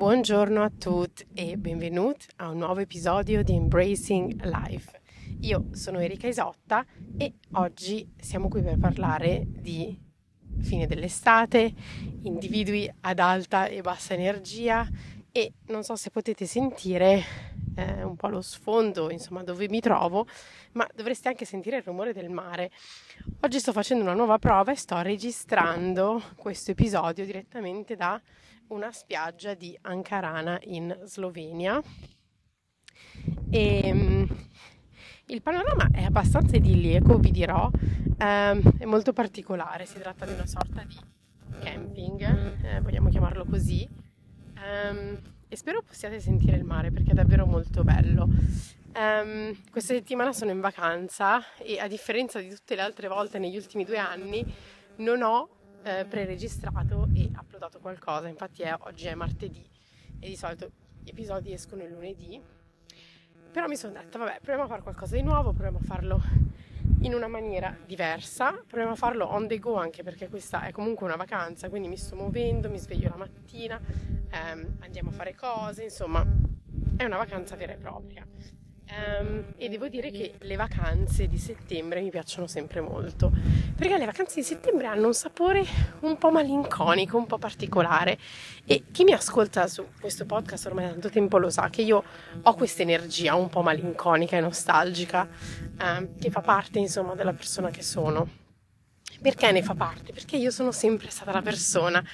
[0.00, 4.98] Buongiorno a tutti e benvenuti a un nuovo episodio di Embracing Life.
[5.40, 6.86] Io sono Erika Isotta
[7.18, 9.94] e oggi siamo qui per parlare di
[10.60, 11.74] fine dell'estate,
[12.22, 14.88] individui ad alta e bassa energia
[15.30, 17.22] e non so se potete sentire
[17.76, 20.26] eh, un po' lo sfondo, insomma, dove mi trovo,
[20.72, 22.70] ma dovreste anche sentire il rumore del mare.
[23.40, 28.18] Oggi sto facendo una nuova prova e sto registrando questo episodio direttamente da
[28.70, 31.80] una spiaggia di Ankarana in Slovenia.
[33.50, 34.46] E, um,
[35.26, 38.18] il panorama è abbastanza idilliaco, vi dirò, um,
[38.78, 40.96] è molto particolare, si tratta di una sorta di
[41.60, 43.88] camping, eh, vogliamo chiamarlo così,
[44.56, 45.18] um,
[45.48, 48.28] e spero possiate sentire il mare perché è davvero molto bello.
[48.94, 53.56] Um, questa settimana sono in vacanza e a differenza di tutte le altre volte negli
[53.56, 54.44] ultimi due anni
[54.96, 55.48] non ho
[55.82, 57.30] eh, preregistrato e
[57.60, 59.62] uploadato qualcosa, infatti è, oggi è martedì
[60.18, 60.70] e di solito
[61.02, 62.40] gli episodi escono il lunedì,
[63.52, 66.22] però mi sono detta vabbè proviamo a fare qualcosa di nuovo, proviamo a farlo
[67.02, 71.06] in una maniera diversa, proviamo a farlo on the go anche perché questa è comunque
[71.06, 73.80] una vacanza, quindi mi sto muovendo, mi sveglio la mattina,
[74.30, 76.24] ehm, andiamo a fare cose, insomma
[76.96, 78.26] è una vacanza vera e propria.
[78.90, 83.30] Um, e devo dire che le vacanze di settembre mi piacciono sempre molto
[83.76, 85.64] perché le vacanze di settembre hanno un sapore
[86.00, 88.18] un po' malinconico, un po' particolare
[88.64, 92.02] e chi mi ascolta su questo podcast ormai da tanto tempo lo sa che io
[92.42, 95.28] ho questa energia un po' malinconica e nostalgica
[95.80, 98.28] um, che fa parte insomma della persona che sono.
[99.22, 100.12] Perché ne fa parte?
[100.12, 102.04] Perché io sono sempre stata la persona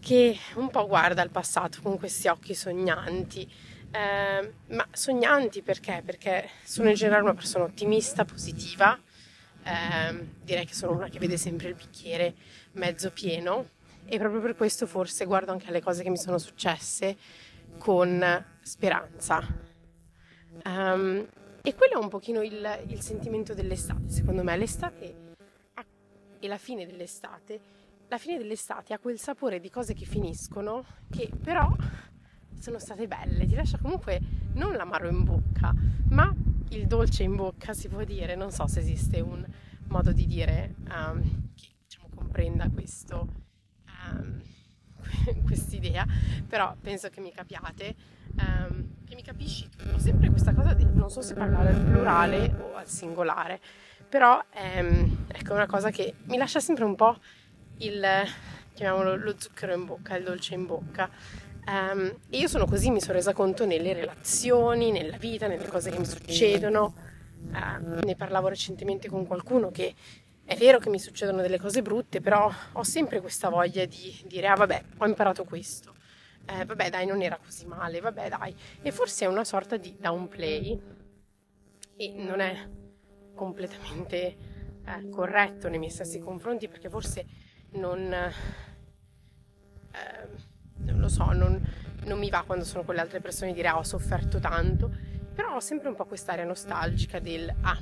[0.00, 3.48] che un po' guarda al passato con questi occhi sognanti
[3.92, 6.02] eh, ma sognanti perché?
[6.04, 8.98] Perché sono in generale una persona ottimista, positiva,
[9.64, 12.34] eh, direi che sono una che vede sempre il bicchiere
[12.72, 13.70] mezzo pieno
[14.06, 17.16] e proprio per questo forse guardo anche alle cose che mi sono successe
[17.78, 19.68] con speranza.
[20.64, 21.26] Um,
[21.62, 24.56] e quello è un pochino il, il sentimento dell'estate, secondo me.
[24.56, 25.28] L'estate
[26.38, 27.60] e la fine dell'estate,
[28.08, 31.68] la fine dell'estate ha quel sapore di cose che finiscono, che però
[32.60, 34.20] sono state belle, ti lascia comunque
[34.54, 35.74] non l'amaro in bocca,
[36.10, 36.32] ma
[36.70, 38.34] il dolce in bocca, si può dire.
[38.34, 39.44] Non so se esiste un
[39.88, 41.22] modo di dire um,
[41.54, 43.28] che diciamo, comprenda questo,
[44.12, 44.42] um,
[45.44, 46.06] quest'idea,
[46.46, 47.94] però penso che mi capiate,
[48.36, 49.68] um, che mi capisci.
[49.92, 53.60] Ho sempre questa cosa di non so se parlare al plurale o al singolare,
[54.08, 57.18] però ehm, ecco una cosa che mi lascia sempre un po'
[57.78, 58.04] il,
[58.74, 61.08] chiamiamolo lo zucchero in bocca, il dolce in bocca.
[61.66, 65.90] Um, e io sono così, mi sono resa conto nelle relazioni, nella vita, nelle cose
[65.90, 66.94] che mi succedono.
[67.40, 69.94] Uh, ne parlavo recentemente con qualcuno che
[70.44, 74.48] è vero che mi succedono delle cose brutte, però ho sempre questa voglia di dire,
[74.48, 75.94] ah vabbè, ho imparato questo.
[76.44, 78.52] Eh, vabbè dai, non era così male, vabbè dai.
[78.82, 80.76] E forse è una sorta di downplay
[81.94, 82.68] e non è
[83.32, 84.36] completamente
[84.84, 87.24] eh, corretto nei miei stessi confronti perché forse
[87.74, 88.12] non...
[88.12, 88.32] Eh,
[90.84, 91.60] non lo so, non,
[92.04, 94.90] non mi va quando sono con le altre persone dire ah ho sofferto tanto,
[95.34, 97.78] però ho sempre un po' quest'area nostalgica del ah,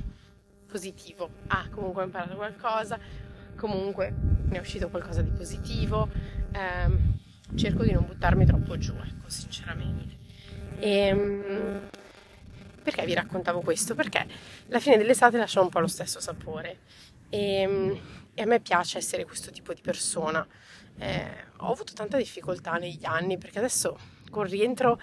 [0.67, 2.99] positivo, ah comunque ho imparato qualcosa,
[3.55, 4.13] comunque
[4.45, 6.09] ne è uscito qualcosa di positivo,
[6.51, 7.17] ehm,
[7.55, 10.17] cerco di non buttarmi troppo giù, ecco, sinceramente.
[10.79, 11.89] E, ehm,
[12.81, 13.95] perché vi raccontavo questo?
[13.95, 14.25] Perché
[14.67, 16.79] la fine dell'estate lascia un po' lo stesso sapore.
[17.29, 17.99] E, ehm,
[18.33, 20.47] e a me piace essere questo tipo di persona
[20.99, 23.97] eh, ho avuto tanta difficoltà negli anni perché adesso
[24.29, 24.99] con rientro,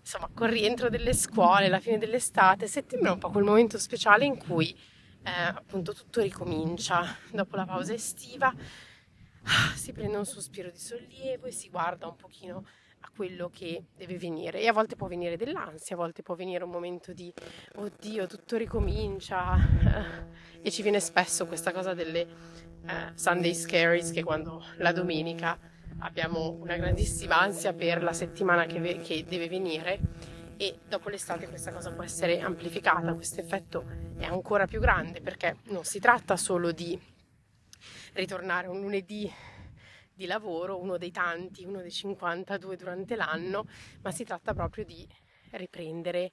[0.00, 4.24] insomma, con rientro delle scuole, la fine dell'estate, settembre è un po' quel momento speciale
[4.24, 4.76] in cui
[5.22, 7.16] eh, appunto tutto ricomincia.
[7.30, 12.16] Dopo la pausa estiva, ah, si prende un sospiro di sollievo e si guarda un
[12.16, 12.66] pochino
[13.06, 14.60] a quello che deve venire.
[14.60, 17.32] E a volte può venire dell'ansia, a volte può venire un momento di
[17.76, 19.54] oddio, tutto ricomincia.
[20.66, 25.56] E ci viene spesso questa cosa delle eh, Sunday Scaries, che quando la domenica
[25.98, 30.00] abbiamo una grandissima ansia per la settimana che, ve- che deve venire
[30.56, 33.84] e dopo l'estate questa cosa può essere amplificata, questo effetto
[34.18, 36.98] è ancora più grande perché non si tratta solo di
[38.14, 39.30] ritornare un lunedì
[40.16, 43.66] di lavoro, uno dei tanti, uno dei 52 durante l'anno,
[44.02, 45.06] ma si tratta proprio di
[45.50, 46.32] riprendere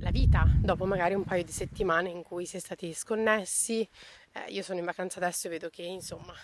[0.00, 3.88] la vita dopo magari un paio di settimane in cui si è stati sconnessi.
[4.32, 6.34] Eh, io sono in vacanza adesso e vedo che insomma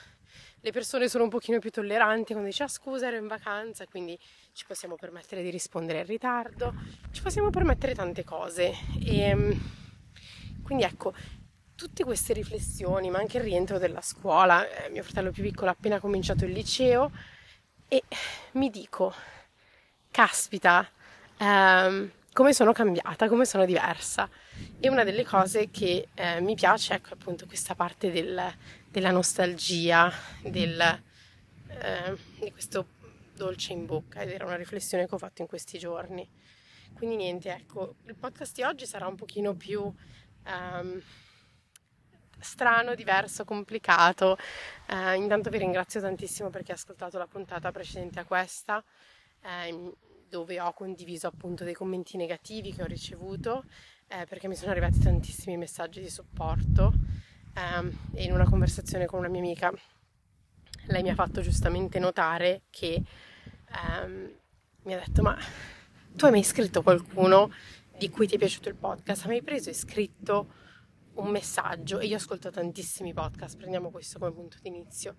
[0.60, 4.18] le persone sono un pochino più tolleranti quando dici ah scusa ero in vacanza, quindi
[4.52, 6.72] ci possiamo permettere di rispondere in ritardo,
[7.10, 8.72] ci possiamo permettere tante cose.
[9.04, 9.60] E, ehm,
[10.62, 11.14] quindi ecco,
[11.76, 15.72] tutte queste riflessioni, ma anche il rientro della scuola, eh, mio fratello più piccolo ha
[15.72, 17.12] appena cominciato il liceo
[17.86, 18.02] e
[18.52, 19.14] mi dico,
[20.10, 20.88] caspita,
[21.36, 24.28] ehm, come sono cambiata, come sono diversa.
[24.80, 28.42] E una delle cose che eh, mi piace ecco appunto questa parte del,
[28.90, 30.10] della nostalgia,
[30.42, 32.88] del, eh, di questo
[33.34, 36.26] dolce in bocca ed era una riflessione che ho fatto in questi giorni.
[36.94, 41.02] Quindi niente, ecco, il podcast di oggi sarà un pochino più um,
[42.38, 44.36] strano, diverso, complicato.
[44.88, 48.82] Uh, intanto vi ringrazio tantissimo perché ho ascoltato la puntata precedente a questa,
[49.42, 49.92] eh,
[50.28, 53.64] dove ho condiviso appunto dei commenti negativi che ho ricevuto,
[54.08, 56.92] eh, perché mi sono arrivati tantissimi messaggi di supporto.
[57.56, 59.72] Um, e in una conversazione con una mia amica
[60.88, 63.02] lei mi ha fatto giustamente notare che
[64.02, 64.30] um,
[64.82, 65.36] mi ha detto ma
[66.14, 67.50] tu hai mai scritto qualcuno
[67.96, 69.22] di cui ti è piaciuto il podcast?
[69.22, 70.64] Hai mai preso e scritto
[71.16, 71.98] un messaggio?
[71.98, 75.16] E io ascolto tantissimi podcast, prendiamo questo come punto di inizio.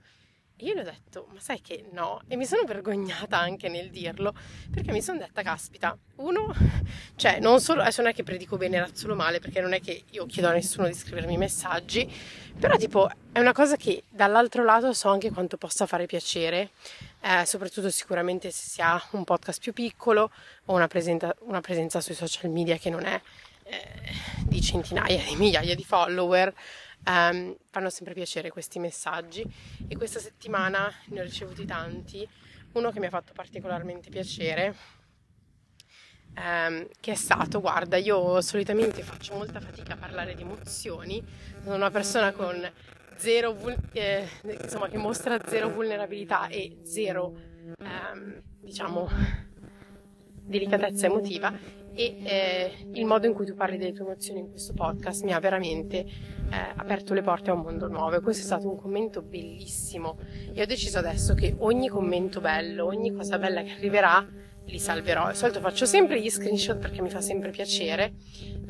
[0.59, 2.19] E io le ho detto, ma sai che no?
[2.27, 4.33] E mi sono vergognata anche nel dirlo,
[4.71, 6.51] perché mi sono detta, caspita, uno,
[7.15, 9.79] cioè non solo, adesso non è che predico bene era solo male, perché non è
[9.79, 12.11] che io chiedo a nessuno di scrivermi messaggi,
[12.59, 16.71] però tipo è una cosa che dall'altro lato so anche quanto possa fare piacere,
[17.21, 20.31] eh, soprattutto sicuramente se si ha un podcast più piccolo
[20.65, 23.21] o una, presenta, una presenza sui social media che non è
[23.69, 26.53] eh, di centinaia di migliaia di follower
[27.07, 29.43] um, fanno sempre piacere questi messaggi.
[29.87, 32.27] E questa settimana ne ho ricevuti tanti.
[32.73, 34.75] Uno che mi ha fatto particolarmente piacere,
[36.35, 41.23] um, che è stato, guarda, io solitamente faccio molta fatica a parlare di emozioni,
[41.63, 42.71] sono una persona con
[43.15, 43.57] zero,
[43.93, 44.27] eh,
[44.61, 47.35] insomma, che mostra zero vulnerabilità e zero,
[47.79, 49.09] um, diciamo,
[50.43, 54.73] delicatezza emotiva e eh, il modo in cui tu parli delle tue emozioni in questo
[54.73, 56.05] podcast mi ha veramente eh,
[56.75, 60.19] aperto le porte a un mondo nuovo e questo è stato un commento bellissimo.
[60.53, 64.25] E ho deciso adesso che ogni commento bello, ogni cosa bella che arriverà
[64.67, 65.29] li salverò.
[65.29, 68.13] Di solito faccio sempre gli screenshot perché mi fa sempre piacere,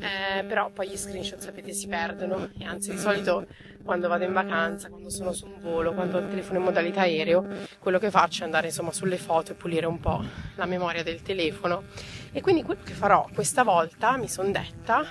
[0.00, 3.46] eh, però poi gli screenshot sapete si perdono e anzi di solito
[3.82, 7.02] quando vado in vacanza, quando sono su un volo, quando ho il telefono in modalità
[7.02, 7.46] aereo,
[7.78, 10.22] quello che faccio è andare insomma sulle foto e pulire un po'
[10.56, 11.84] la memoria del telefono.
[12.32, 15.04] E quindi quello che farò questa volta, mi sono detta,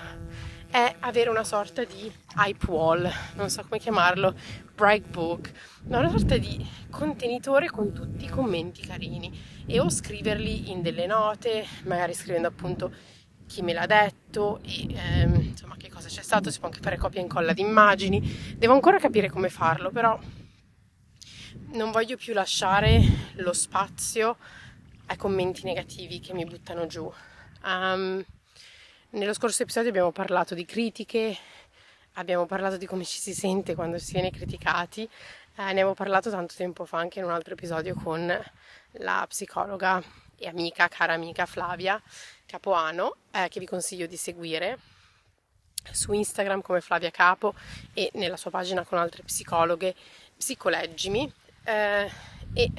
[0.69, 4.36] è avere una sorta di hype wall, non so come chiamarlo,
[4.75, 5.51] bright book,
[5.88, 11.65] una sorta di contenitore con tutti i commenti carini e o scriverli in delle note,
[11.83, 12.91] magari scrivendo appunto
[13.45, 16.97] chi me l'ha detto e ehm, insomma che cosa c'è stato, si può anche fare
[16.97, 20.19] copia e incolla di immagini, devo ancora capire come farlo, però
[21.73, 23.01] non voglio più lasciare
[23.35, 24.37] lo spazio
[25.07, 27.11] ai commenti negativi che mi buttano giù.
[27.63, 28.23] Um,
[29.11, 31.37] nello scorso episodio abbiamo parlato di critiche,
[32.13, 35.09] abbiamo parlato di come ci si sente quando si viene criticati, eh,
[35.63, 38.31] ne avevo parlato tanto tempo fa anche in un altro episodio con
[38.99, 40.01] la psicologa
[40.38, 42.01] e amica, cara amica Flavia
[42.45, 44.79] Capoano, eh, che vi consiglio di seguire
[45.91, 47.53] su Instagram come Flavia Capo
[47.94, 49.95] e nella sua pagina con altre psicologhe,
[50.35, 51.31] Psicoleggimi.
[51.63, 52.11] Eh,
[52.53, 52.71] e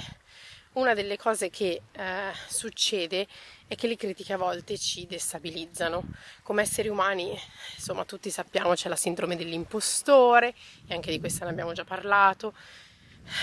[0.73, 3.27] una delle cose che eh, succede
[3.67, 6.05] è che le critiche a volte ci destabilizzano.
[6.43, 7.37] Come esseri umani,
[7.75, 10.55] insomma, tutti sappiamo c'è la sindrome dell'impostore
[10.87, 12.55] e anche di questa ne abbiamo già parlato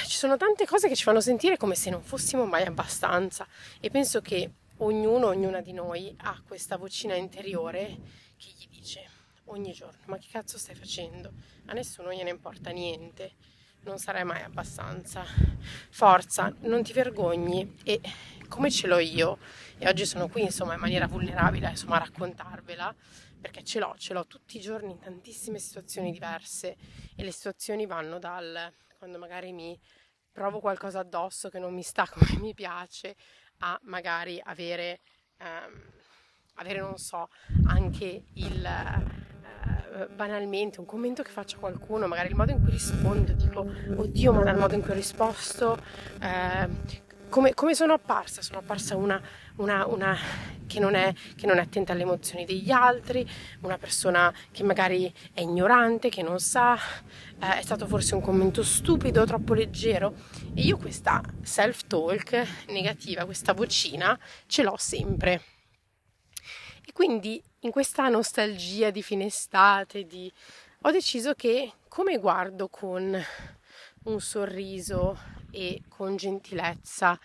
[0.05, 3.47] ci sono tante cose che ci fanno sentire come se non fossimo mai abbastanza
[3.79, 7.97] e penso che ognuno, ognuna di noi ha questa vocina interiore
[8.37, 9.09] che gli dice
[9.45, 11.31] ogni giorno ma che cazzo stai facendo?
[11.67, 13.33] A nessuno gliene importa niente,
[13.85, 15.23] non sarai mai abbastanza.
[15.89, 18.01] Forza, non ti vergogni e
[18.47, 19.37] come ce l'ho io
[19.77, 22.93] e oggi sono qui insomma in maniera vulnerabile insomma a raccontarvela
[23.41, 26.75] perché ce l'ho, ce l'ho tutti i giorni in tantissime situazioni diverse
[27.15, 29.79] e le situazioni vanno dal quando magari mi
[30.31, 33.15] provo qualcosa addosso che non mi sta come mi piace,
[33.59, 34.99] a magari avere,
[35.39, 35.81] um,
[36.55, 37.29] avere non so,
[37.67, 38.69] anche il
[39.95, 43.61] uh, banalmente un commento che faccia qualcuno, magari il modo in cui rispondo, dico,
[43.95, 45.77] oddio, ma dal modo in cui ho risposto,
[46.21, 46.69] uh,
[47.29, 48.41] come, come, sono apparsa?
[48.41, 49.21] Sono apparsa una,
[49.57, 50.17] una, una
[50.67, 53.27] che, non è, che, non è, attenta alle emozioni degli altri,
[53.61, 56.75] una persona che magari è ignorante, che non sa,
[57.39, 60.13] eh, è stato forse un commento stupido, troppo leggero.
[60.53, 64.17] E io questa self-talk negativa, questa vocina,
[64.47, 65.41] ce l'ho sempre.
[66.85, 70.31] E quindi in questa nostalgia di fine estate, di...
[70.81, 73.17] ho deciso che come guardo con
[74.03, 75.17] un sorriso
[75.55, 77.17] e con gentilezza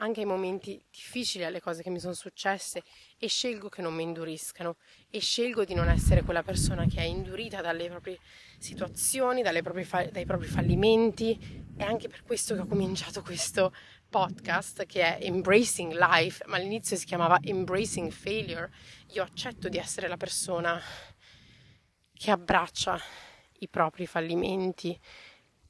[0.00, 2.82] anche ai momenti difficili, alle cose che mi sono successe
[3.18, 4.76] e scelgo che non mi induriscano
[5.10, 8.18] e scelgo di non essere quella persona che è indurita dalle proprie
[8.58, 11.66] situazioni, proprie fa- dai propri fallimenti.
[11.76, 13.72] È anche per questo che ho cominciato questo
[14.08, 18.70] podcast che è Embracing Life, ma all'inizio si chiamava Embracing Failure.
[19.12, 20.80] Io accetto di essere la persona
[22.14, 23.00] che abbraccia
[23.60, 24.98] i propri fallimenti,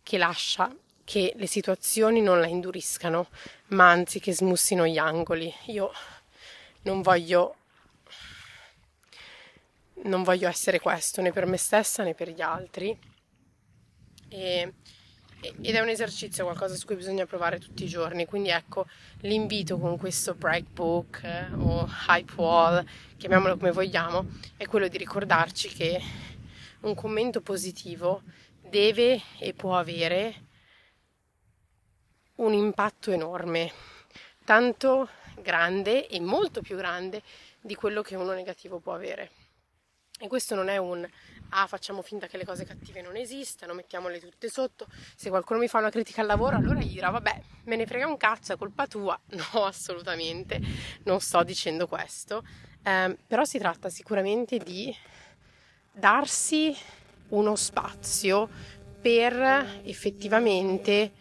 [0.02, 0.74] che lascia
[1.08, 3.28] che le situazioni non la induriscano,
[3.68, 5.50] ma anzi che smussino gli angoli.
[5.68, 5.90] Io
[6.82, 7.56] non voglio
[10.02, 12.96] non voglio essere questo né per me stessa né per gli altri.
[14.28, 14.74] E,
[15.40, 18.26] ed è un esercizio, qualcosa su cui bisogna provare tutti i giorni.
[18.26, 18.84] Quindi ecco,
[19.20, 22.84] l'invito con questo break book eh, o hype wall,
[23.16, 24.26] chiamiamolo come vogliamo,
[24.58, 26.02] è quello di ricordarci che
[26.80, 28.24] un commento positivo
[28.60, 30.47] deve e può avere
[32.38, 33.72] un impatto enorme,
[34.44, 35.08] tanto
[35.40, 37.22] grande e molto più grande
[37.60, 39.30] di quello che uno negativo può avere.
[40.20, 41.08] E questo non è un
[41.50, 44.86] ah, facciamo finta che le cose cattive non esistano, mettiamole tutte sotto.
[45.14, 48.06] Se qualcuno mi fa una critica al lavoro, allora gli dirò vabbè, me ne frega
[48.06, 49.18] un cazzo, è colpa tua.
[49.52, 50.60] No, assolutamente,
[51.04, 52.44] non sto dicendo questo.
[52.82, 54.94] Eh, però si tratta sicuramente di
[55.92, 56.76] darsi
[57.28, 58.48] uno spazio
[59.00, 61.12] per effettivamente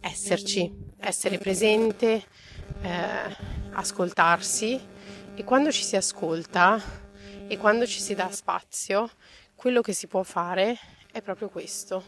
[0.00, 2.24] esserci, essere presente,
[2.82, 3.36] eh,
[3.72, 4.80] ascoltarsi.
[5.34, 6.80] E quando ci si ascolta
[7.46, 9.10] e quando ci si dà spazio,
[9.54, 10.78] quello che si può fare
[11.12, 12.02] è proprio questo,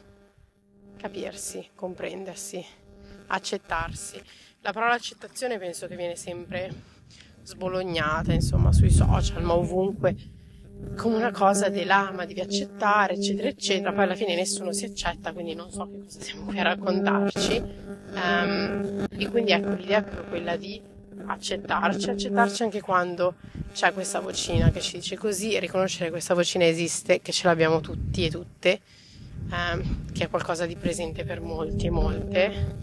[0.96, 2.64] capirsi, comprendersi,
[3.28, 4.22] accettarsi.
[4.60, 6.70] La parola accettazione penso che viene sempre
[7.42, 10.14] sbolognata, insomma, sui social, ma ovunque,
[10.96, 13.92] come una cosa di là, ma devi accettare, eccetera, eccetera.
[13.92, 17.62] Poi alla fine nessuno si accetta, quindi non so che cosa siamo qui a raccontarci.
[18.14, 20.80] Um, e quindi ecco, l'idea è proprio quella di
[21.24, 23.34] accettarci, accettarci anche quando
[23.72, 27.80] c'è questa vocina che ci dice così riconoscere che questa vocina esiste, che ce l'abbiamo
[27.80, 28.80] tutti e tutte,
[29.50, 32.76] ehm, che è qualcosa di presente per molti e molte,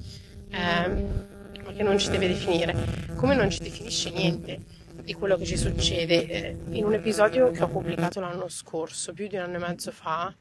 [0.49, 1.27] ehm,
[1.63, 2.75] ma che non ci deve definire,
[3.15, 6.27] come non ci definisce niente di quello che ci succede.
[6.27, 9.91] Eh, in un episodio che ho pubblicato l'anno scorso, più di un anno e mezzo
[9.91, 10.33] fa,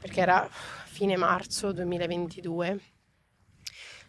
[0.00, 2.80] perché era fine marzo 2022,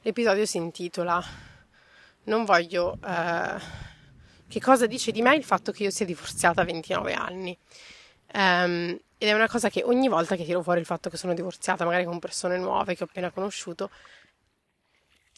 [0.02, 1.24] l'episodio si intitola
[2.24, 2.98] Non voglio...
[3.06, 3.90] Eh,
[4.52, 7.58] che cosa dice di me il fatto che io sia divorziata a 29 anni.
[8.34, 11.34] Um, ed è una cosa che ogni volta che tiro fuori il fatto che sono
[11.34, 13.90] divorziata, magari con persone nuove che ho appena conosciuto,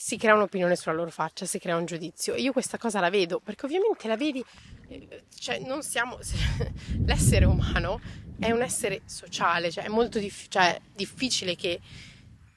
[0.03, 2.35] si crea un'opinione sulla loro faccia, si crea un giudizio.
[2.35, 4.43] Io questa cosa la vedo, perché ovviamente la vedi,
[4.89, 6.19] eh, cioè non siamo,
[7.05, 8.01] l'essere umano
[8.37, 11.79] è un essere sociale, cioè è molto dif- cioè, difficile che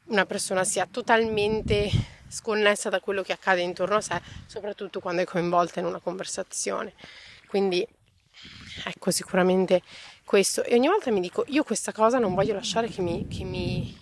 [0.07, 1.89] una persona sia totalmente
[2.27, 6.95] sconnessa da quello che accade intorno a sé, soprattutto quando è coinvolta in una conversazione.
[7.47, 7.87] Quindi
[8.87, 9.83] ecco sicuramente
[10.25, 10.65] questo.
[10.65, 13.97] E ogni volta mi dico, io questa cosa non voglio lasciare che mi, che mi,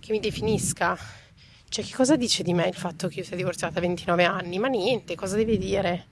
[0.00, 1.24] che mi definisca.
[1.68, 4.58] Cioè, che cosa dice di me il fatto che io sia divorziata a 29 anni?
[4.58, 6.06] Ma niente, cosa deve dire?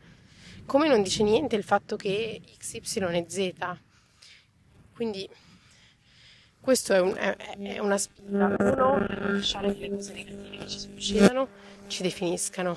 [0.66, 3.52] Come non dice niente il fatto che XY è Z?
[4.94, 5.28] Quindi
[6.60, 8.56] questo è, un, è, è una spina.
[8.58, 11.48] Uno, lasciare che le cose negative che ci succedano
[11.88, 12.76] ci definiscano,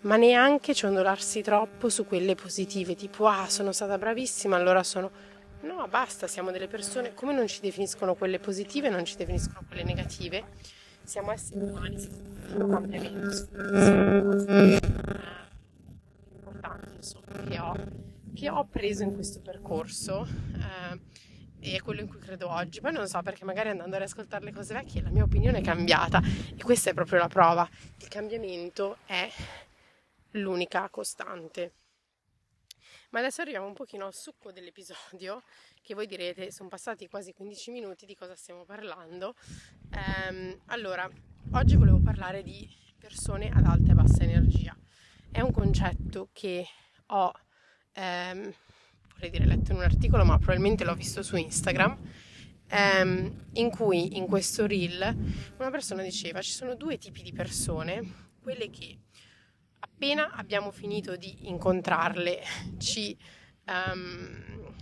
[0.00, 5.10] ma neanche ciondolarsi troppo su quelle positive, tipo ah sono stata bravissima, allora sono...
[5.60, 9.84] No, basta, siamo delle persone, come non ci definiscono quelle positive, non ci definiscono quelle
[9.84, 10.44] negative,
[11.08, 14.34] siamo esseri umani, siamo un cambiamento, sono
[16.34, 17.74] importanti insomma, che ho,
[18.34, 20.26] che ho preso in questo percorso.
[20.54, 21.26] Eh,
[21.60, 22.80] e è quello in cui credo oggi.
[22.80, 25.62] Poi non so perché magari andando a riascoltare le cose vecchie la mia opinione è
[25.62, 26.22] cambiata
[26.54, 27.68] e questa è proprio la prova.
[27.96, 29.28] Il cambiamento è
[30.32, 31.72] l'unica costante.
[33.10, 35.42] Ma adesso arriviamo un pochino al succo dell'episodio,
[35.80, 39.34] che voi direte sono passati quasi 15 minuti di cosa stiamo parlando.
[39.90, 41.08] Ehm, allora,
[41.52, 44.76] oggi volevo parlare di persone ad alta e bassa energia.
[45.30, 46.66] È un concetto che
[47.06, 47.32] ho
[47.92, 48.54] ehm,
[49.14, 51.98] vorrei dire letto in un articolo, ma probabilmente l'ho visto su Instagram,
[52.68, 55.16] ehm, in cui in questo reel
[55.58, 58.98] una persona diceva ci sono due tipi di persone, quelle che
[59.98, 62.40] appena abbiamo finito di incontrarle
[62.78, 63.18] ci,
[63.66, 64.72] um,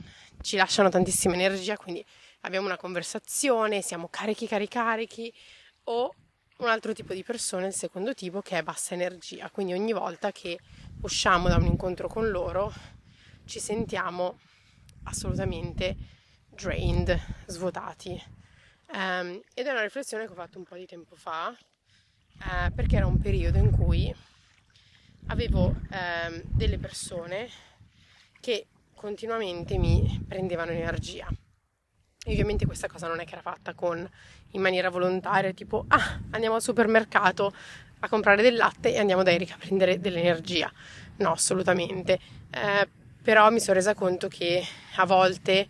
[0.43, 2.05] ci lasciano tantissima energia, quindi
[2.41, 5.35] abbiamo una conversazione, siamo carichi, carichi, carichi,
[5.85, 6.15] o
[6.59, 10.33] un altro tipo di persone, il secondo tipo, che è bassa energia, quindi ogni volta
[10.33, 10.59] che
[11.01, 12.71] usciamo da un incontro con loro
[13.47, 14.39] ci sentiamo
[15.05, 15.97] assolutamente
[16.51, 18.23] drained, svuotati.
[18.93, 22.97] Um, ed è una riflessione che ho fatto un po' di tempo fa, uh, perché
[22.97, 24.15] era un periodo in cui
[25.27, 27.49] avevo um, delle persone
[28.41, 31.29] che continuamente mi prendevano energia.
[32.29, 34.09] E ovviamente questa cosa non è che era fatta con
[34.51, 37.53] in maniera volontaria, tipo ah, andiamo al supermercato,
[38.01, 40.71] a comprare del latte e andiamo da Erika a prendere dell'energia.
[41.19, 42.19] No, assolutamente.
[42.51, 42.89] Eh,
[43.23, 44.65] però mi sono resa conto che
[44.97, 45.69] a volte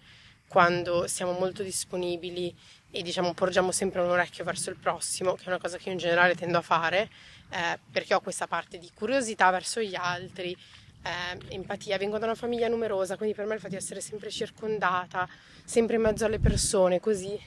[0.48, 2.54] quando siamo molto disponibili
[2.90, 5.92] e diciamo porgiamo sempre un orecchio verso il prossimo, che è una cosa che io
[5.92, 7.10] in generale tendo a fare,
[7.50, 10.56] eh, perché ho questa parte di curiosità verso gli altri,
[11.02, 14.30] eh, empatia, vengo da una famiglia numerosa, quindi per me il fatto di essere sempre
[14.30, 15.28] circondata,
[15.64, 17.38] sempre in mezzo alle persone, così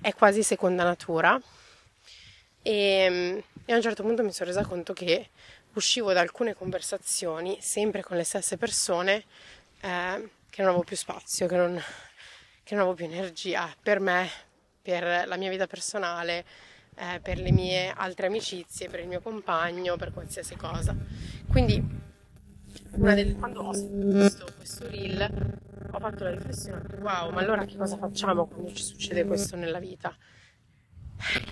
[0.00, 1.40] è quasi seconda natura.
[2.62, 5.30] E, e a un certo punto mi sono resa conto che
[5.74, 9.24] uscivo da alcune conversazioni, sempre con le stesse persone,
[9.80, 11.82] eh, che non avevo più spazio, che non,
[12.62, 14.28] che non avevo più energia per me,
[14.82, 16.44] per la mia vita personale,
[16.96, 20.94] eh, per le mie altre amicizie, per il mio compagno, per qualsiasi cosa.
[21.48, 21.82] Quindi,
[22.90, 25.58] delle, quando ho visto questo reel,
[25.90, 29.78] ho fatto la riflessione, wow, ma allora che cosa facciamo quando ci succede questo nella
[29.78, 30.16] vita?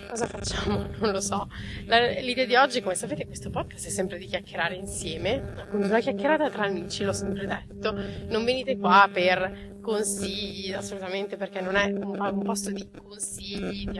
[0.07, 0.87] Cosa facciamo?
[0.99, 1.49] Non lo so.
[1.85, 5.53] La, l'idea di oggi, come sapete, questo podcast è sempre di chiacchierare insieme.
[5.57, 7.91] Appunto, una chiacchierata tra amici, l'ho sempre detto.
[8.27, 13.99] Non venite qua per consigli, assolutamente, perché non è un, un posto di consigli di,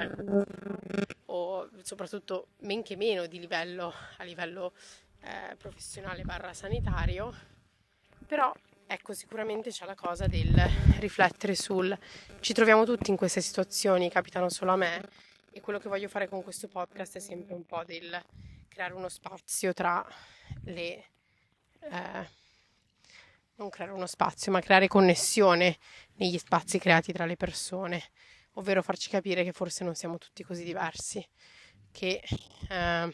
[1.25, 4.73] o soprattutto men che meno di livello a livello
[5.21, 7.31] eh, professionale barra sanitario.
[8.25, 8.51] Però
[8.87, 10.53] ecco, sicuramente c'è la cosa del
[10.99, 11.95] riflettere sul
[12.39, 15.01] ci troviamo tutti in queste situazioni, capitano solo a me
[15.51, 18.19] e quello che voglio fare con questo podcast è sempre un po' del
[18.67, 20.05] creare uno spazio tra
[20.63, 21.05] le...
[21.79, 22.41] Eh,
[23.55, 25.77] non creare uno spazio, ma creare connessione
[26.15, 28.01] negli spazi creati tra le persone,
[28.53, 31.25] ovvero farci capire che forse non siamo tutti così diversi,
[31.91, 32.21] che
[32.69, 33.13] eh,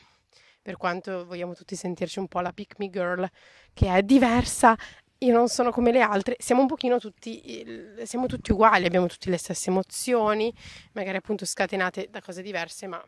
[0.61, 3.29] per quanto vogliamo tutti sentirci un po' la pick me girl,
[3.73, 4.75] che è diversa,
[5.21, 9.29] io non sono come le altre, siamo un pochino tutti, siamo tutti uguali, abbiamo tutte
[9.29, 10.53] le stesse emozioni,
[10.93, 13.03] magari appunto scatenate da cose diverse, ma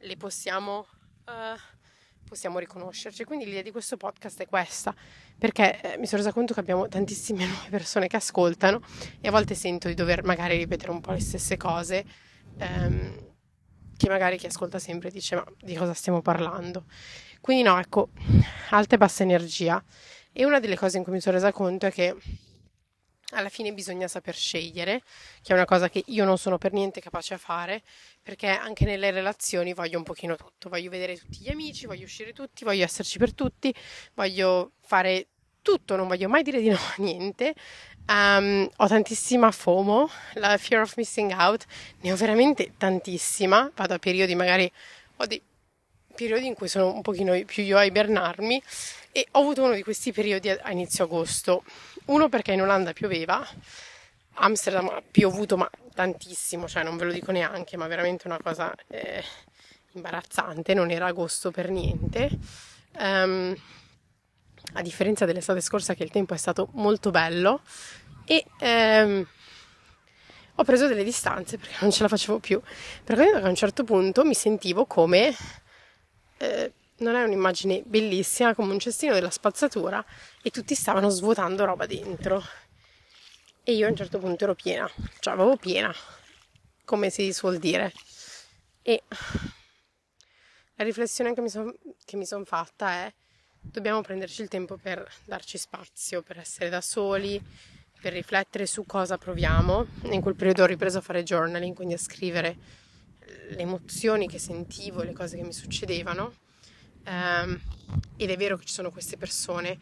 [0.00, 0.86] le possiamo,
[1.26, 1.77] uh,
[2.28, 3.24] possiamo riconoscerci.
[3.24, 4.94] Quindi l'idea di questo podcast è questa,
[5.38, 8.80] perché eh, mi sono resa conto che abbiamo tantissime nuove persone che ascoltano
[9.20, 12.04] e a volte sento di dover magari ripetere un po' le stesse cose.
[12.58, 13.26] Um,
[13.96, 16.84] che magari chi ascolta sempre dice ma di cosa stiamo parlando
[17.40, 18.10] quindi no ecco
[18.70, 19.82] alta e bassa energia
[20.32, 22.16] e una delle cose in cui mi sono resa conto è che
[23.32, 25.02] alla fine bisogna saper scegliere,
[25.42, 27.82] che è una cosa che io non sono per niente capace a fare,
[28.22, 32.32] perché anche nelle relazioni voglio un pochino tutto, voglio vedere tutti gli amici, voglio uscire
[32.32, 33.74] tutti, voglio esserci per tutti,
[34.14, 35.26] voglio fare
[35.60, 37.54] tutto, non voglio mai dire di no a niente.
[38.06, 41.66] Um, ho tantissima FOMO, la fear of missing out,
[42.00, 44.70] ne ho veramente tantissima, vado a periodi magari,
[45.16, 45.42] ho dei
[46.14, 48.62] periodi in cui sono un pochino più io a ibernarmi
[49.12, 51.62] e ho avuto uno di questi periodi a inizio agosto.
[52.08, 53.46] Uno perché in Olanda pioveva,
[54.34, 58.74] Amsterdam ha piovuto ma tantissimo, cioè non ve lo dico neanche, ma veramente una cosa
[58.88, 59.22] eh,
[59.92, 62.30] imbarazzante, non era agosto per niente.
[62.98, 63.54] Um,
[64.74, 67.60] a differenza dell'estate scorsa che il tempo è stato molto bello.
[68.24, 69.26] E um,
[70.54, 72.58] ho preso delle distanze perché non ce la facevo più,
[73.04, 75.36] perché a un certo punto mi sentivo come
[76.38, 80.04] eh, non è un'immagine bellissima come un cestino della spazzatura
[80.42, 82.42] e tutti stavano svuotando roba dentro
[83.68, 85.94] e io a un certo punto ero piena, cioè avevo piena,
[86.86, 87.92] come si suol dire.
[88.80, 89.02] E
[90.74, 91.74] la riflessione che mi sono
[92.22, 93.12] son fatta è
[93.60, 97.38] dobbiamo prenderci il tempo per darci spazio, per essere da soli,
[98.00, 99.86] per riflettere su cosa proviamo.
[100.04, 102.56] In quel periodo ho ripreso a fare journaling, quindi a scrivere
[103.50, 106.46] le emozioni che sentivo, le cose che mi succedevano
[107.06, 107.60] Um,
[108.16, 109.78] ed è vero che ci sono queste persone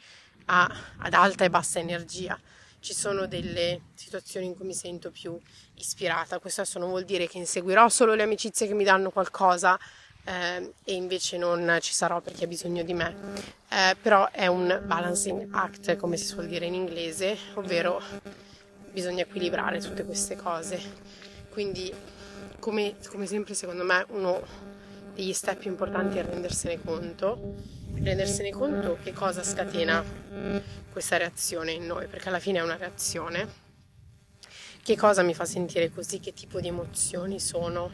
[0.47, 2.39] a, ad alta e bassa energia.
[2.79, 5.39] Ci sono delle situazioni in cui mi sento più
[5.75, 6.39] ispirata.
[6.39, 9.79] Questo adesso non vuol dire che inseguirò solo le amicizie che mi danno qualcosa
[10.25, 13.17] eh, e invece non ci sarò perché ha bisogno di me.
[13.69, 18.01] Eh, però è un balancing act, come si suol dire in inglese, ovvero
[18.93, 20.81] bisogna equilibrare tutte queste cose.
[21.51, 21.93] Quindi,
[22.61, 24.75] come, come sempre, secondo me, uno
[25.17, 27.55] degli step importanti è rendersene conto,
[27.95, 30.05] rendersene conto che cosa scatena
[30.93, 33.65] questa reazione in noi, perché alla fine è una reazione.
[34.83, 37.91] Che cosa mi fa sentire così, che tipo di emozioni sono.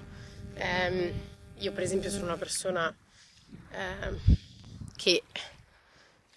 [0.54, 1.14] Eh,
[1.54, 2.94] io per esempio sono una persona
[3.70, 4.38] eh,
[4.96, 5.22] che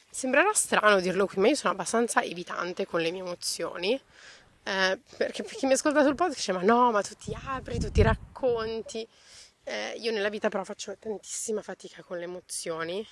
[0.09, 3.99] sembrerà strano dirlo qui, ma io sono abbastanza evitante con le mie emozioni.
[4.63, 7.79] Eh, perché per chi mi ascolta sul podcast dice ma no, ma tu ti apri,
[7.79, 9.07] tu ti racconti.
[9.67, 13.05] Eh, io nella vita però faccio tantissima fatica con le emozioni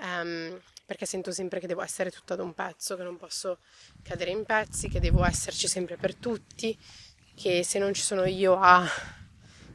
[0.00, 3.58] um, perché sento sempre che devo essere tutta ad un pezzo, che non posso
[4.02, 6.76] cadere in pezzi, che devo esserci sempre per tutti,
[7.34, 8.86] che se non ci sono io a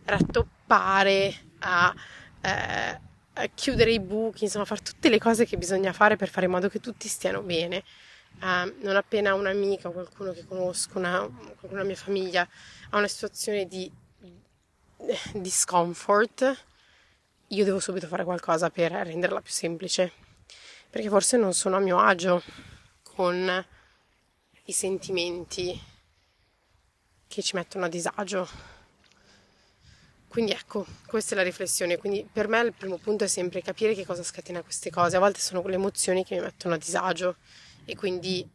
[0.03, 1.95] rattoppare, a
[2.41, 2.99] eh,
[3.33, 6.51] eh, chiudere i buchi, insomma fare tutte le cose che bisogna fare per fare in
[6.51, 7.83] modo che tutti stiano bene.
[8.41, 12.45] Uh, non appena un'amica o qualcuno che conosco, una, qualcuno della mia famiglia
[12.89, 13.89] ha una situazione di
[15.33, 16.65] discomfort,
[17.47, 20.11] io devo subito fare qualcosa per renderla più semplice,
[20.89, 22.41] perché forse non sono a mio agio
[23.03, 23.65] con
[24.65, 25.79] i sentimenti
[27.27, 28.47] che ci mettono a disagio.
[30.27, 31.97] Quindi ecco, questa è la riflessione.
[31.97, 35.15] Quindi per me il primo punto è sempre capire che cosa scatena queste cose.
[35.15, 37.37] A volte sono quelle emozioni che mi mettono a disagio
[37.85, 38.47] e quindi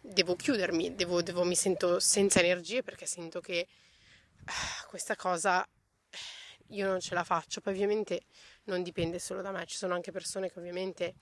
[0.00, 3.66] devo chiudermi, devo, devo, mi sento senza energie perché sento che
[4.46, 5.66] uh, questa cosa
[6.70, 7.60] io non ce la faccio.
[7.60, 8.22] Poi ovviamente
[8.64, 11.14] non dipende solo da me, ci sono anche persone che ovviamente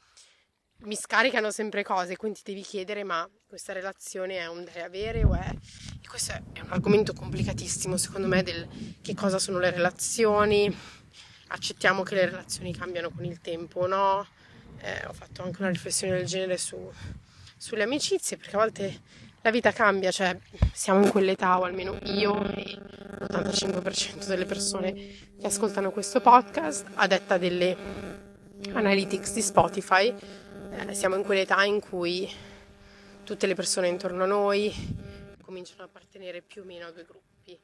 [0.81, 5.35] mi scaricano sempre cose, quindi devi chiedere ma questa relazione è un dare avere o
[5.35, 5.51] è...
[6.03, 8.69] E questo è un argomento complicatissimo secondo me del
[9.01, 10.75] che cosa sono le relazioni,
[11.49, 14.27] accettiamo che le relazioni cambiano con il tempo o no,
[14.79, 16.93] eh, ho fatto anche una riflessione del genere su,
[17.57, 19.01] sulle amicizie perché a volte
[19.47, 20.37] la vita cambia, cioè
[20.73, 22.81] siamo in quell'età o almeno io e
[23.21, 27.77] l'85% delle persone che ascoltano questo podcast a detta delle
[28.73, 30.13] analytics di Spotify
[30.73, 32.29] eh, siamo in quell'età in cui
[33.23, 34.75] tutte le persone intorno a noi
[35.43, 37.57] cominciano a appartenere più o meno a due gruppi,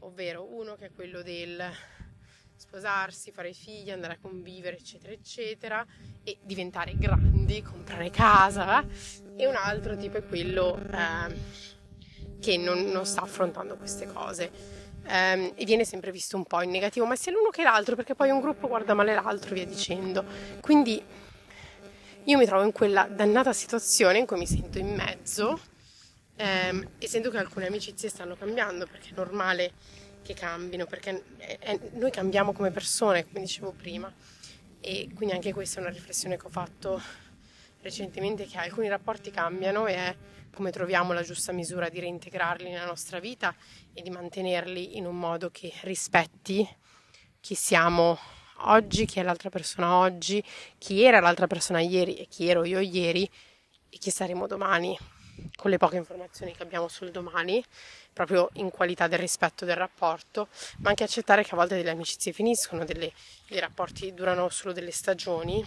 [0.00, 1.62] ovvero uno che è quello del
[2.58, 5.86] sposarsi, fare figli, andare a convivere, eccetera, eccetera,
[6.24, 8.84] e diventare grandi, comprare casa,
[9.36, 11.34] e un altro tipo è quello eh,
[12.40, 14.50] che non, non, sta affrontando queste cose.
[15.06, 18.14] Eh, e viene sempre visto un po' in negativo, ma sia l'uno che l'altro, perché
[18.14, 20.24] poi un gruppo guarda male l'altro, via dicendo.
[20.60, 21.02] Quindi
[22.24, 25.58] io mi trovo in quella dannata situazione in cui mi sento in mezzo
[26.36, 29.72] ehm, e sento che alcune amicizie stanno cambiando perché è normale
[30.28, 34.12] che cambino, perché è, è, noi cambiamo come persone, come dicevo prima.
[34.80, 37.00] E quindi anche questa è una riflessione che ho fatto
[37.80, 40.16] recentemente, che alcuni rapporti cambiano e è
[40.54, 43.54] come troviamo la giusta misura di reintegrarli nella nostra vita
[43.94, 46.68] e di mantenerli in un modo che rispetti
[47.40, 48.18] chi siamo
[48.62, 50.42] oggi, chi è l'altra persona oggi,
[50.76, 53.28] chi era l'altra persona ieri e chi ero io ieri
[53.88, 54.96] e chi saremo domani,
[55.56, 57.64] con le poche informazioni che abbiamo sul domani,
[58.12, 60.48] proprio in qualità del rispetto del rapporto,
[60.78, 63.12] ma anche accettare che a volte delle amicizie finiscono, delle,
[63.48, 65.66] dei rapporti durano solo delle stagioni.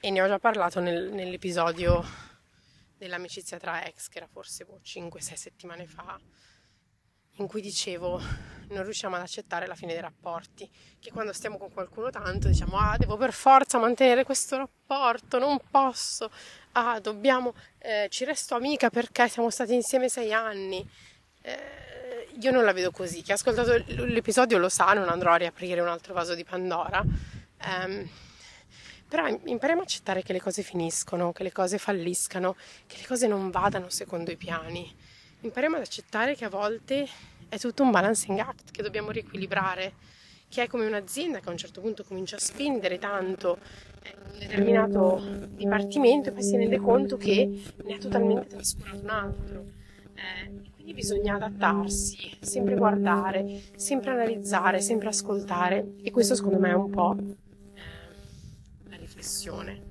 [0.00, 2.04] E ne ho già parlato nel, nell'episodio
[2.96, 6.18] dell'amicizia tra ex, che era forse boh, 5-6 settimane fa,
[7.36, 8.20] in cui dicevo
[8.72, 10.68] non riusciamo ad accettare la fine dei rapporti,
[10.98, 15.58] che quando stiamo con qualcuno tanto diciamo ah devo per forza mantenere questo rapporto, non
[15.70, 16.30] posso,
[16.72, 20.86] ah dobbiamo, eh, ci resto amica perché siamo stati insieme sei anni.
[21.42, 25.36] Eh, io non la vedo così, chi ha ascoltato l'episodio lo sa, non andrò a
[25.36, 27.04] riaprire un altro vaso di Pandora.
[27.64, 28.08] Um,
[29.06, 33.26] però impariamo a accettare che le cose finiscono, che le cose falliscano, che le cose
[33.26, 34.96] non vadano secondo i piani
[35.42, 37.06] impariamo ad accettare che a volte
[37.48, 39.92] è tutto un balancing act che dobbiamo riequilibrare,
[40.48, 43.58] che è come un'azienda che a un certo punto comincia a spendere tanto
[44.04, 49.10] in un determinato dipartimento e poi si rende conto che ne ha totalmente trascurato un
[49.10, 49.64] altro.
[50.14, 55.94] Eh, quindi bisogna adattarsi, sempre guardare, sempre analizzare, sempre ascoltare.
[56.02, 57.80] E questo secondo me è un po' eh,
[58.88, 59.90] la riflessione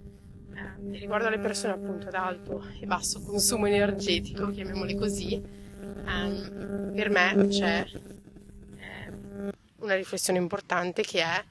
[0.91, 7.10] eh, riguardo alle persone appunto ad alto e basso consumo energetico, chiamiamole così, ehm, per
[7.10, 11.43] me c'è eh, una riflessione importante che è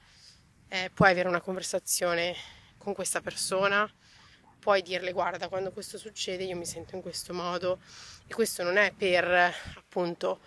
[0.72, 2.34] eh, puoi avere una conversazione
[2.78, 3.92] con questa persona,
[4.60, 7.80] puoi dirle guarda quando questo succede io mi sento in questo modo.
[8.26, 10.38] E questo non è per appunto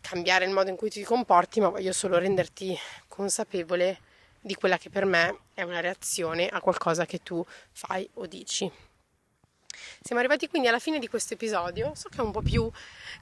[0.00, 2.74] cambiare il modo in cui ti comporti, ma voglio solo renderti
[3.08, 3.98] consapevole
[4.46, 8.70] di quella che per me è una reazione a qualcosa che tu fai o dici.
[10.00, 12.70] Siamo arrivati quindi alla fine di questo episodio, so che è un po' più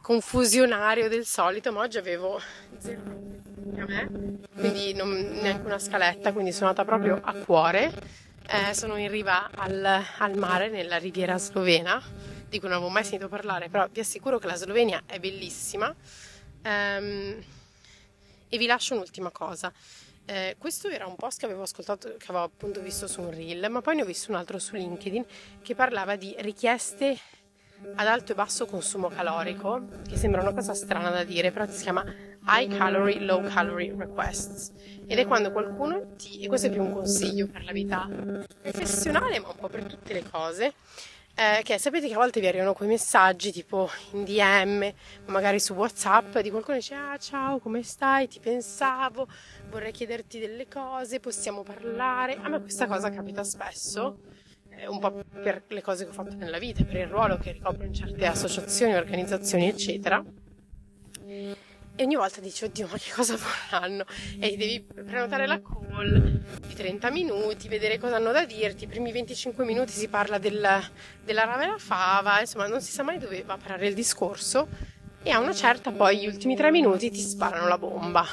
[0.03, 2.39] confusionario del solito, ma oggi avevo
[2.79, 5.11] zero a me, quindi non,
[5.41, 8.23] neanche una scaletta, quindi sono andata proprio a cuore.
[8.47, 12.03] Eh, sono in riva al, al, mare, nella riviera slovena,
[12.47, 15.93] di cui non avevo mai sentito parlare, però vi assicuro che la Slovenia è bellissima.
[16.63, 17.43] Um,
[18.51, 19.73] e vi lascio un'ultima cosa.
[20.27, 23.71] Eh, questo era un post che avevo ascoltato, che avevo appunto visto su un reel,
[23.71, 25.25] ma poi ne ho visto un altro su LinkedIn
[25.61, 27.19] che parlava di richieste
[27.97, 31.83] ad alto e basso consumo calorico, che sembra una cosa strana da dire, però si
[31.83, 32.03] chiama
[32.47, 34.73] High Calorie, Low Calorie Requests.
[35.07, 38.09] Ed è quando qualcuno ti, e questo è più un consiglio per la vita
[38.63, 40.73] professionale, ma un po' per tutte le cose,
[41.35, 44.93] eh, che sapete che a volte vi arrivano quei messaggi tipo in DM
[45.27, 48.29] magari su WhatsApp di qualcuno che dice ah ciao come stai?
[48.29, 49.27] Ti pensavo
[49.69, 52.37] vorrei chiederti delle cose possiamo parlare.
[52.41, 54.19] A me questa cosa capita spesso
[54.71, 57.53] eh, un po' per le cose che ho fatto nella vita per il ruolo che
[57.53, 60.25] ricopro in certe associazioni organizzazioni eccetera
[61.97, 64.05] e ogni volta dici, oddio, ma che cosa vorranno?
[64.41, 68.85] E devi prenotare la call di 30 minuti, vedere cosa hanno da dirti.
[68.85, 70.61] I primi 25 minuti si parla del,
[71.23, 74.67] della rave la fava, insomma, non si sa mai dove va a parare il discorso.
[75.23, 78.27] E a una certa, poi, gli ultimi tre minuti ti sparano la bomba.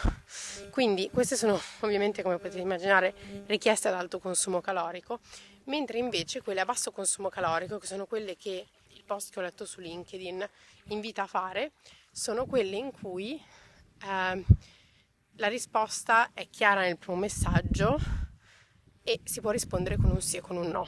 [0.71, 3.13] Quindi, queste sono ovviamente, come potete immaginare,
[3.45, 5.19] richieste ad alto consumo calorico,
[5.65, 8.65] mentre invece quelle a basso consumo calorico, che sono quelle che
[9.11, 10.47] post che ho letto su LinkedIn
[10.85, 11.73] invita a fare,
[12.11, 14.45] sono quelle in cui eh,
[15.35, 17.99] la risposta è chiara nel primo messaggio
[19.03, 20.87] e si può rispondere con un sì e con un no.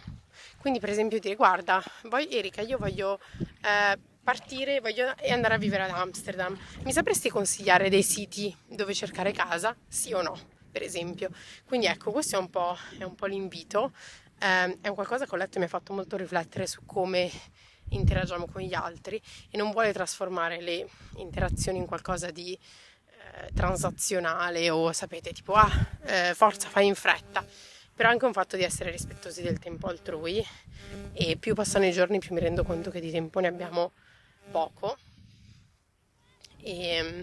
[0.58, 3.20] Quindi per esempio dire guarda, voi Erika, io voglio
[3.62, 8.94] eh, partire voglio, e andare a vivere ad Amsterdam, mi sapresti consigliare dei siti dove
[8.94, 9.76] cercare casa?
[9.86, 10.40] Sì o no?
[10.72, 11.30] Per esempio.
[11.66, 13.92] Quindi ecco, questo è un po', è un po l'invito.
[14.40, 17.30] Eh, è un qualcosa che ho letto e mi ha fatto molto riflettere su come
[17.96, 24.70] interagiamo con gli altri e non vuole trasformare le interazioni in qualcosa di eh, transazionale
[24.70, 25.72] o sapete tipo ah
[26.04, 27.46] eh, forza fai in fretta
[27.96, 30.44] però anche un fatto di essere rispettosi del tempo altrui
[31.14, 33.92] e più passano i giorni più mi rendo conto che di tempo ne abbiamo
[34.52, 34.98] poco
[36.62, 37.22] e mm,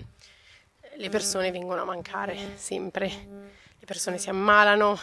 [0.96, 3.08] le persone vengono a mancare sempre.
[3.08, 4.98] Le persone si ammalano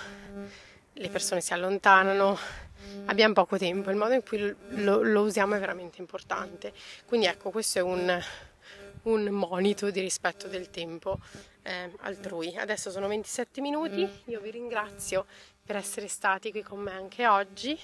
[1.00, 2.38] le persone si allontanano
[3.06, 6.74] abbiamo poco tempo, il modo in cui lo, lo usiamo è veramente importante.
[7.06, 8.22] Quindi ecco, questo è un,
[9.04, 11.20] un monito di rispetto del tempo
[11.64, 12.56] eh, altrui.
[12.58, 15.26] Adesso sono 27 minuti, io vi ringrazio
[15.66, 17.78] per essere stati qui con me anche oggi.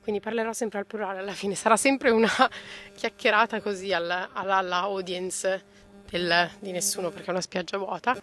[0.00, 2.30] Quindi parlerò sempre al plurale alla fine, sarà sempre una
[2.96, 5.64] chiacchierata così alla, alla, alla audience
[6.08, 8.16] del, di nessuno perché è una spiaggia vuota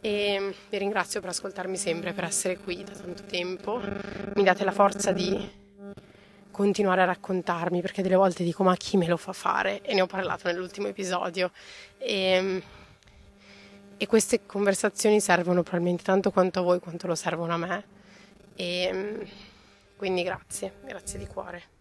[0.00, 3.80] e vi ringrazio per ascoltarmi sempre, per essere qui da tanto tempo,
[4.34, 5.66] mi date la forza di
[6.58, 9.80] continuare a raccontarmi perché delle volte dico ma chi me lo fa fare?
[9.82, 11.52] E ne ho parlato nell'ultimo episodio.
[11.98, 12.62] E,
[13.96, 17.84] e queste conversazioni servono probabilmente tanto quanto a voi quanto lo servono a me.
[18.56, 19.28] E
[19.94, 21.77] quindi grazie, grazie di cuore.